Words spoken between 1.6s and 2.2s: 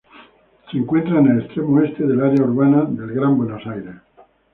oeste